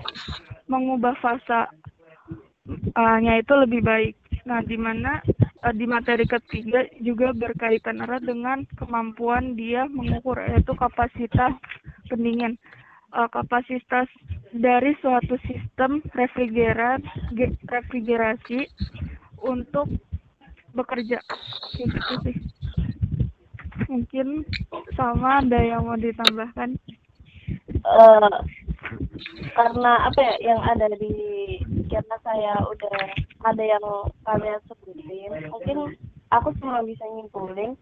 mengubah 0.68 1.16
fasa 1.20 1.68
uh, 1.68 1.97
nya 3.24 3.40
itu 3.40 3.54
lebih 3.56 3.82
baik. 3.84 4.16
Nah, 4.48 4.64
di 4.64 4.80
mana 4.80 5.20
uh, 5.64 5.74
di 5.76 5.84
materi 5.88 6.24
ketiga 6.24 6.88
juga 7.04 7.36
berkaitan 7.36 8.04
erat 8.04 8.24
dengan 8.24 8.64
kemampuan 8.80 9.56
dia 9.60 9.88
mengukur 9.88 10.40
yaitu 10.40 10.72
kapasitas 10.76 11.56
pendingin. 12.08 12.56
Uh, 13.16 13.28
kapasitas 13.32 14.08
dari 14.52 14.92
suatu 15.00 15.40
sistem 15.48 16.04
refrigerat 16.12 17.00
ge- 17.36 17.56
refrigerasi 17.68 18.68
untuk 19.44 19.88
bekerja. 20.76 21.24
Gitu. 21.76 22.36
Mungkin 23.88 24.44
sama 25.00 25.40
ada 25.40 25.60
yang 25.64 25.88
mau 25.88 25.96
ditambahkan? 25.96 26.76
eh 27.88 28.36
karena 29.56 29.92
apa 30.08 30.20
ya 30.20 30.36
yang 30.54 30.62
ada 30.64 30.88
di 30.96 31.12
karena 31.92 32.16
saya 32.24 32.54
udah 32.68 32.98
ada 33.48 33.64
yang 33.64 33.84
kalian 34.24 34.62
sebutin 34.68 35.32
mungkin 35.52 35.78
aku 36.32 36.52
cuma 36.60 36.84
bisa 36.84 37.04
nyimpulin 37.16 37.76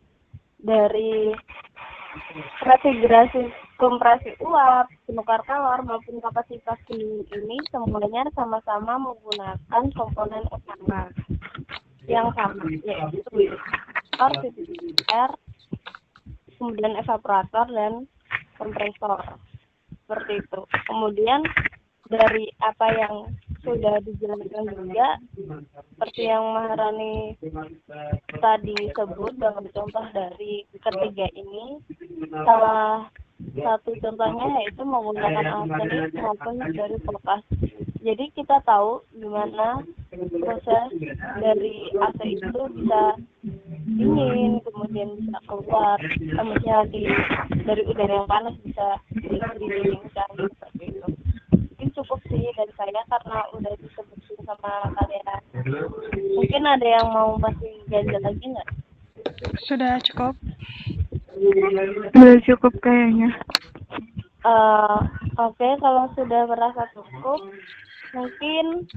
dari 0.61 1.33
refrigerasi 2.63 3.51
kompresi 3.75 4.39
uap 4.39 4.87
penukar 5.05 5.43
kalor 5.43 5.83
maupun 5.83 6.23
kapasitas 6.23 6.79
pendingin 6.87 7.27
ini 7.27 7.57
semuanya 7.69 8.23
sama-sama 8.33 8.95
menggunakan 8.95 9.83
komponen 9.93 10.47
utama 10.47 11.11
yang 12.07 12.29
sama 12.37 12.63
yaitu 12.85 13.19
ventilator, 14.15 14.31
CCR, 14.39 15.31
kemudian 16.55 16.93
evaporator 16.95 17.67
dan 17.73 17.93
kompresor 18.55 19.19
seperti 20.05 20.45
itu. 20.45 20.61
Kemudian 20.85 21.41
dari 22.05 22.45
apa 22.61 22.87
yang 22.93 23.33
sudah 23.65 23.97
dijelaskan 24.05 24.69
juga 24.77 25.17
seperti 25.97 26.29
yang 26.29 26.45
Maharani 26.53 27.33
tadi 28.37 28.77
sebut 28.93 29.33
dalam 29.41 29.65
contoh 29.73 30.05
dari 30.13 30.69
ketiga 30.69 31.25
ini 31.33 31.81
salah 32.45 33.09
satu 33.35 33.91
contohnya 33.99 34.47
yaitu 34.63 34.83
menggunakan 34.87 35.45
arsenik 35.67 36.15
maupun 36.15 36.55
dari 36.71 36.97
kulkas. 37.03 37.43
Jadi 38.05 38.25
kita 38.37 38.61
tahu 38.63 39.01
gimana 39.17 39.81
proses 40.13 40.87
dari 41.41 41.89
AC 41.97 42.19
itu 42.37 42.61
bisa 42.77 43.03
dingin, 43.97 44.61
kemudian 44.61 45.09
bisa 45.19 45.39
keluar, 45.49 45.97
kemudian 46.15 46.85
di 46.93 47.09
dari 47.65 47.81
udara 47.89 48.13
yang 48.23 48.29
panas 48.29 48.55
bisa 48.61 48.87
didinginkan 49.09 50.29
seperti 50.37 50.83
itu. 50.93 51.09
Mungkin 51.49 51.89
cukup 51.97 52.19
sih 52.29 52.45
dari 52.55 52.73
saya 52.77 53.01
karena 53.09 53.39
udah 53.57 53.73
disebutin 53.81 54.39
sama 54.45 54.73
kalian. 54.95 55.41
Mungkin 56.39 56.63
ada 56.63 56.87
yang 56.87 57.07
mau 57.09 57.35
masih 57.41 57.73
ganjel 57.89 58.21
lagi 58.21 58.45
nggak? 58.45 58.69
Sudah 59.65 59.97
cukup. 60.05 60.37
Udah 61.35 62.37
cukup 62.47 62.73
kayaknya. 62.79 63.29
Eh, 64.45 64.97
Oke, 65.35 65.67
kalau 65.81 66.07
sudah 66.15 66.47
merasa 66.47 66.87
cukup, 66.95 67.39
mungkin 68.15 68.87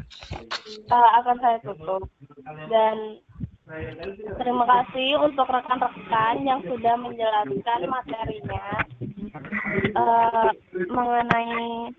eh, 0.87 1.11
akan 1.18 1.37
saya 1.42 1.59
tutup. 1.66 2.07
Dan 2.70 3.18
terima 4.38 4.64
kasih 4.64 5.18
untuk 5.20 5.48
rekan-rekan 5.51 6.37
yang 6.46 6.61
sudah 6.68 6.94
menjelaskan 7.01 7.81
materinya. 7.90 8.66
eh, 9.88 10.51
mengenai 10.88 11.90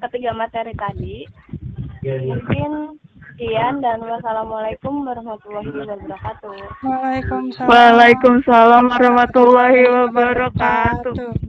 ketiga 0.00 0.32
materi 0.32 0.72
tadi. 0.78 1.16
Mungkin 2.02 3.01
sekian 3.32 3.80
dan 3.80 4.04
wassalamualaikum 4.04 5.08
warahmatullahi 5.08 5.72
wabarakatuh. 5.72 6.52
Waalaikumsalam. 6.84 7.68
Waalaikumsalam 7.72 8.84
warahmatullahi 8.92 9.80
wabarakatuh. 9.88 11.42